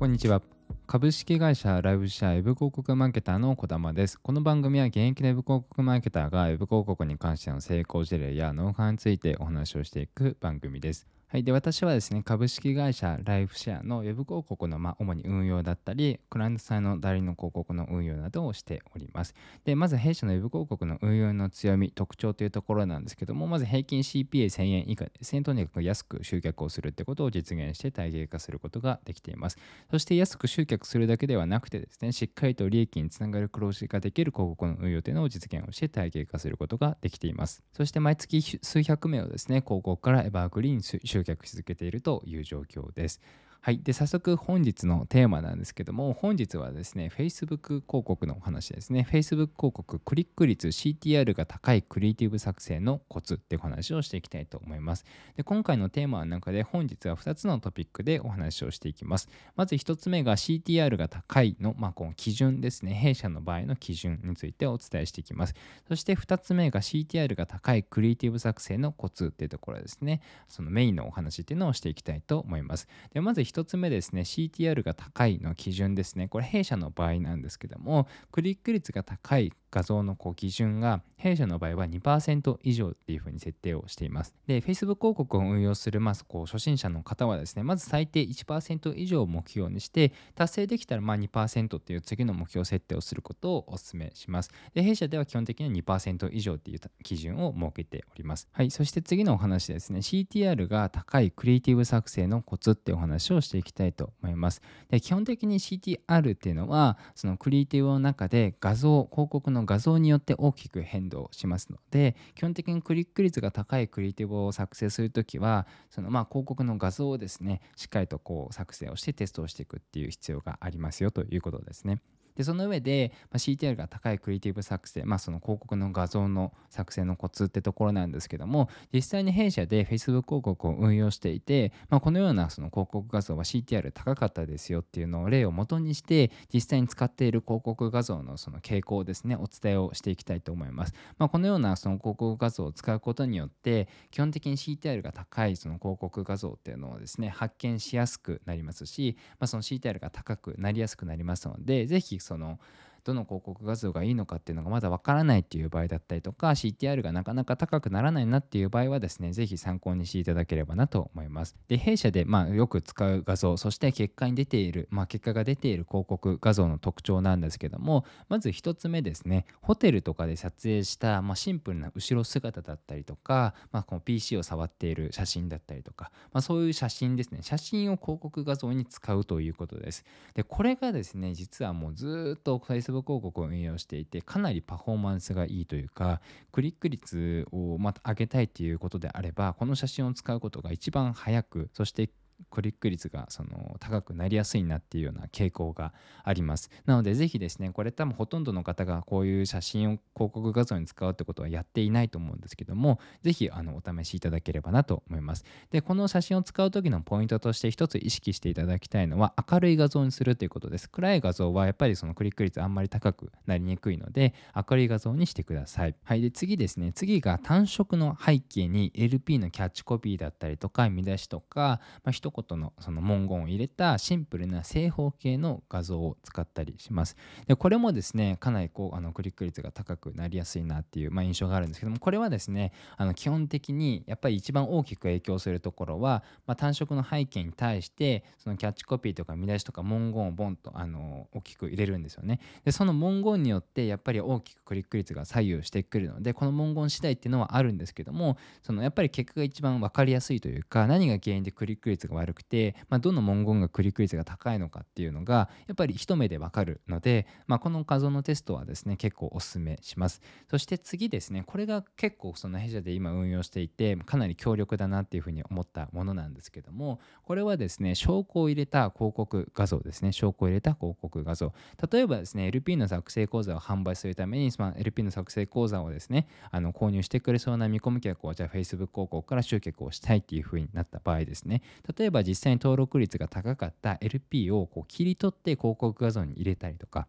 [0.00, 0.40] こんにちは。
[0.86, 4.18] 株式会社ライブシェアウェブ広告マーケターの小玉です。
[4.18, 11.06] この番組は現役のウェブ広告マーケターがウェブ広告に関しての成功事例やノウハウについてお話をしていく番組です。
[11.32, 19.32] はい、で私はですね、株式会社ライフシェアのウェブ広告の、まあ、主に運用だったり、クライアントさんの代理の広告の運用などをしております。
[19.64, 29.58] で、まず弊社のウェブ広告の運用の強み、特徴というところなんですけども、まず平均 CPA1000 円以下ですね、とにかく安く集客をするってことを実現して体系化することができています。
[29.88, 37.62] そして安く集客するだけではなくてですね、しっかりと利益につながる黒字ができる広告の運用というのを実現をして体系化することができています。
[37.72, 43.20] そして毎月数百名をですね、広告からエバーグリーン集客し続けているという状況です。
[43.62, 43.80] はい。
[43.82, 49.06] で、早速本日のテーマなんですけども、本日はですね、Facebook 広告のお話ですね。
[49.06, 55.04] Facebook 広告クリック率 CTR が高いクリエイティブ作成のコツっていう話をしていきたいと思います。
[55.36, 59.28] で、今回のテーマの中で本日は2つのトピックでお話をしていきます。
[59.56, 62.94] まず1つ目が CTR が高いの、まあ、この基準ですね。
[62.94, 65.54] 弊社の場合の基準についてお伝えしていきます。
[65.86, 70.22] そして2つ目が CTR が高いクリエイティブ作成のコツっていうところですね。
[70.48, 72.88] そのメインのお話っていうのをしていきたいと思います。
[73.12, 76.28] で、まず1つ目ですね CTR が高いの基準ですね。
[76.28, 84.34] これ弊社の場合なんですけどもクリック率が高い画像のこう基準が弊社の場合は2%以上っていうふうに設定をしています。
[84.46, 94.50] で、Facebook 広告を運用する、まあ、こう初心者の方はですね、まず最低1%以上を目標にして、達成できたらまあ2%っていう次の目標設定をすることをお勧めします。
[94.74, 98.48] で、弊社では基本的には2%以上っていう基準を設けております。
[98.52, 104.62] はい、そして次のお話ですね、CTR が高いクリエイティブ作成のコツっていうお話をしていきたいと思います。
[104.88, 122.00] で、基本的に CTR っていうのは、そのクリエイティブの中で画像、広告のの画像によって大きく変動しますので基本的にクリック率が高いクリエイティブを作成するときはそのまあ広告の画像をですねしっかりとこう作成をしてテストをしていくっていう必要がありますよということですね。
[122.36, 152.58] でその上で、まあ、CTR が高いクリエイティブ作成、まあ、その広告の画像の作成のコツってところなんですけども実際に弊社で Facebook 広告を運用していて、まあ、このようなその広告画像は CTR 高かったですよっていうのを例を元にして実際に使っている広告画像のその傾向をですねお伝えをしていきたいと思います、まあ、このようなその広告画像を使うことによって基本的に CTR が高いその広告画像っていうのをですね発見しやすくなりますし、まあ、その CTR が高くなりやすくなりますのでぜひその
[153.04, 161.56] どの広告画像がいいのかっていうのがまだわからないっていう場合だったりとか CTR がなかなか高くならないなっていう場合はですね是非参考にしていただければなと思います。
[161.68, 177.40] で弊社でまあよく使う画像そして結果に出ているまあ結果が出ている広告画像の特徴なんですけどもまず1つ目ですねホテルとかで撮影したまあシンプルな後ろ姿だったりとかまあこの PC を触っている写真だったりとかまあそういう写真ですね。
[177.42, 180.04] 写真を広告画像に使うということです。
[180.34, 186.20] でこれがですね実はもうずっと最初広告を運用していてかなりパフォーマンスがいいというか
[186.52, 192.10] クリック率をまた上げたいということであればこの写真を使うことが一番早くそして
[192.50, 195.92] クリック率がその高くなりやすいなっていうような傾向が
[196.24, 196.70] あります。
[196.86, 205.44] なのでぜひですね、これ多分ほとんどの方がこういう写真を広告画像に使うってことはやっていないと思うんですけども、ぜひあのお試しいただければなと思います。
[205.70, 210.88] で、この写真を使う時のポイントとして一つ意識していただきたいのは明るい画像にするということです。
[210.88, 215.94] 暗い画像はやっぱりそのクリック率あんまり高くなりにくいので、明るい画像にしてください。
[216.02, 216.20] はい。
[216.20, 227.16] で、次ですね、次が単色の背景に LP のキャッチコピーだったりとか、見出しとか、まあ、一言のその文言を入れたシンプルな正方形の画像を使ったりします。
[227.46, 242.40] でこれもですねかなりこうあのクリック率が高くなりやすいなっていう、まあ、印象があるんですけどもこれはですねあの基本的にやっぱり一番大きく影響するところは、まあ、単色の背景に対してそのキャッチコピーとか見出しとか文言をボンとあの大きく入れるんですよね。
[242.64, 260.20] でその文言によってやっぱり大きくクリック率が左右してくるのでこの文言次第っていうのはあるんですけどもそのやっぱり結果が一番分かりやすいというか何が原因でクリック率が悪くて、まあ、どの文言がクリック率が高いのかっていうのがやっぱり一目でわかるので、まあ、この画像のテストはですね結構おすすめします。
[260.50, 270.12] そして次ですねこれが結構その弊社で今運用していてかなり強力だなっていうふうに思ったものなんですけどもこれはですね証拠を入れた広告画像ですね。
[270.12, 271.52] 証拠を入れた広告画像。
[271.90, 281.62] 例えばですね LP の作成講座を販売するために、まあ、LP の作成講座をですねあの購入してくれそうな見込み客をじゃあ Facebook 広告から集客をしたいっていうふうになった場合ですね。
[282.00, 287.06] 例えば実際に登録率が高かった LP をこう切り取って広告画像に入れたりとか。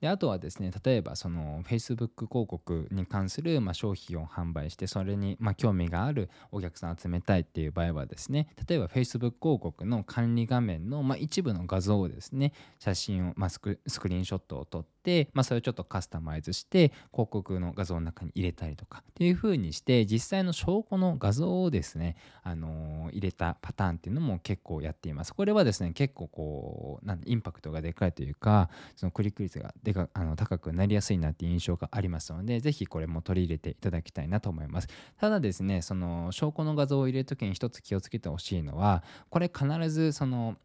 [0.00, 14.90] であとはですね例えばその Facebook 広告に関するま商品を販売してそれにま興味があるお客さんを集めたいっていう場合はですね例えば Facebook 広告の管理画面のま一部の画像をですね写真をまあスクスクリーンショットを撮って、
[15.32, 25.34] まあ、それをちょっとカスタマイズして広告の画像の中に入れたりとかっていう風にして実際の証拠の画像をですね、あのー、入れたパターンっていうのも結構やっています。
[25.34, 34.88] これはですね結構こうなんインパクトがでかいというかそのクリック率がでかあの高くなりやすいなっていう印象がありますのでぜひこれも取り入れていただきたいなと思います。
[35.18, 40.56] ただですねその証拠の画像を入れる時に一つ気をつけてほしいのはこれ必ずその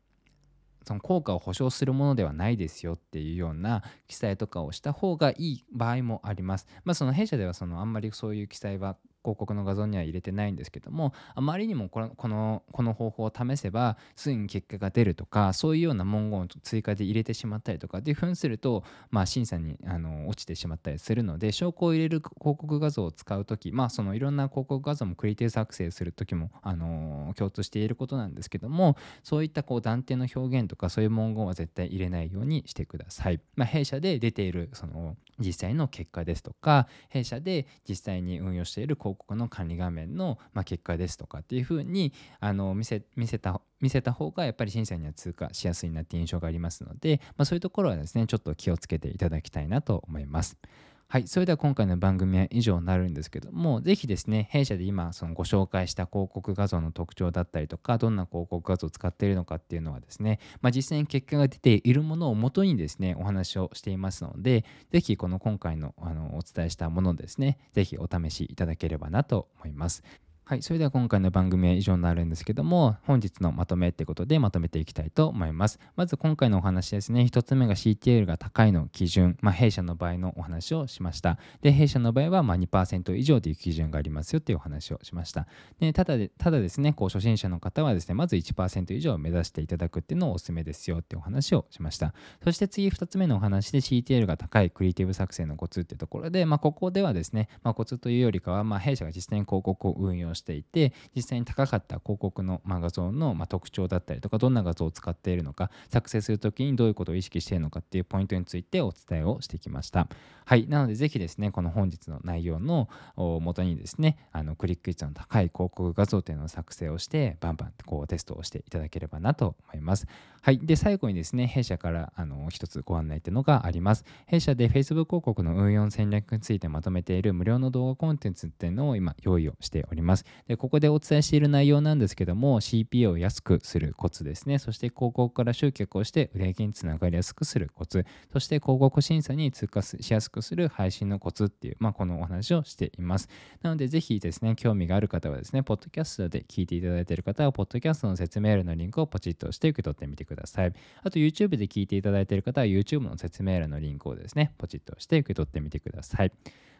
[0.85, 6.67] その効果を保証するものではないですよっていうような記載とかをした方がいい場合もあります。
[6.83, 33.39] まあ、その弊社ではそのあんまりそういう記載は広告の画像には入れてないんですけどもあまりにもこのこのこの方法を試せばすぐに結果が出るとかそういうような文言を追加で入れてしまったりとかっていうふうにすると、まあ、審査にあの落ちてしまったりするので証拠を入れる広告画像を使う時まあそのいろんな広告画像もクリエイティブ作成する時もあの共通していることなんですけどもそういったこう断定の表現とかそういう文言は絶対入れないようにしてください。
[33.55, 50.57] まあ、弊社で出ているその実際の結果ですとか弊社で実際に運用している広告の管理画面の、まあ、結果ですとかっていうふうにあの見せ見せた見せた方がやっぱり審査には通過しやすいなっていう印象がありますので、まあ、そういうところはですねちょっと気をつけていただきたいなと思います。
[51.07, 70.03] はい、それでは今回の番組は以上になるんですけども、ぜひですね、弊社で今そのご紹介した広告画像の特徴だったりとか、どんな広告画像を使っているのかっていうのはですね、まあ、実際に結果が出ているものをもとにですね、お話をしていますので、ぜひこの今回のあのお伝えしたものですね、ぜひお試しいただければなと思います。
[70.47, 75.79] はい、それでは今回の番組は以上になるんですけども、本日のまとめってことでまとめていきたいと思います。
[75.95, 81.39] まず今回のお話ですね、1つ目が CTL が高いの基準、まあ、弊社の場合のお話をしました。
[81.63, 85.47] で、弊社の場合はま2%以上という基準がありますよっていうお話をしました。
[85.79, 92.13] でただでただですね、こう初心者の方はですね、まず1%以上を目指していただくっていうのをお勧めですよっていうお話をしました。
[92.43, 110.07] そして次2つ目のお話で CTL が高いクリエイティブ作成のコツっていうところで、まあ、ここではですね、まあ、コツというよりかは、まあ、弊社が実際に広告を運用していて実際に高かった広告の、ま画像の、ま特徴だったりとかどんな画像を使っているのか作成する時にどういうことを意識しているのかっていうポイントについてお伝えをしてきました。
[110.45, 110.67] はい。
[110.67, 120.07] なのでぜひですねこの本日の内容の元にですねあのクリック率の高い広告画像というのを作成をしてバンバンこうテストをしていただければなと思います。
[120.41, 120.59] はい。
[120.59, 124.05] で最後にですね弊社からあの一つご案内というのがあります。
[124.27, 130.24] 弊社で Facebook 広告の運用戦略についてまとめている無料の動画コンテンツっていうのを今用意をしております。
[130.47, 134.59] でここでお伝えしている内容なんですけども CPA を安くするコツですね。
[134.59, 138.05] そして広告から集客をして売上につながりやすくするコツ。
[138.31, 143.29] そして広告審査に通過しやすくする配信のコツっていう、まあ、このお話をしています。
[143.61, 150.73] なのでぜひですね興味がある方はですねポッドキャストで聞いていただいている方はポッドキャストの説明欄のリンクをポチッと押して受け取ってみてください。
[151.03, 156.31] あと YouTube で聞いていただいている方は YouTube の説明欄のリンクをですねポチッと押して受け取ってみてください。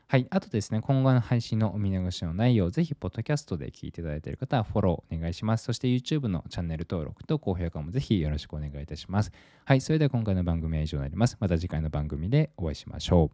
[0.07, 0.27] はい。
[0.29, 5.63] あとですね、今後の配信のお見逃しの内容、ぜひ、ポッドキャストで聞いていただいている方はフォローお願いします。
[5.63, 9.31] そして、YouTube のチャンネル登録と高評価もぜひよろしくお願いいたします。
[9.65, 9.81] はい。
[9.81, 11.37] それでは今回の番組は以上になります。
[11.39, 13.23] また次回の番組でお会いしましょう。